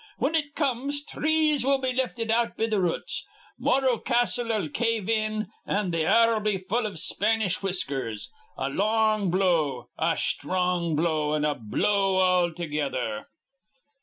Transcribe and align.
Whin 0.17 0.33
it 0.33 0.55
comes, 0.55 1.05
trees 1.05 1.63
will 1.63 1.77
be 1.77 1.93
lifted 1.93 2.31
out 2.31 2.57
be 2.57 2.67
th' 2.67 2.73
roots. 2.79 3.23
Morro 3.59 3.99
Castle'll 3.99 4.67
cave 4.67 5.07
in, 5.07 5.51
an' 5.67 5.91
th' 5.91 5.95
air'll 5.97 6.39
be 6.39 6.57
full 6.57 6.87
iv 6.87 6.97
Spanish 6.97 7.61
whiskers. 7.61 8.27
A 8.57 8.67
long 8.67 9.29
blow, 9.29 9.89
a 9.99 10.17
sthrong 10.17 10.95
blow, 10.95 11.35
an' 11.35 11.45
a 11.45 11.53
blow 11.53 12.15
all 12.17 12.51
together." 12.51 13.27